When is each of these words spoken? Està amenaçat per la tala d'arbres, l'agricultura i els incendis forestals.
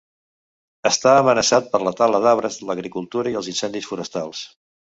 Està 0.89 1.13
amenaçat 1.17 1.69
per 1.75 1.81
la 1.89 1.93
tala 2.01 2.23
d'arbres, 2.25 2.59
l'agricultura 2.71 3.35
i 3.35 3.39
els 3.43 3.53
incendis 3.55 3.93
forestals. 3.95 4.45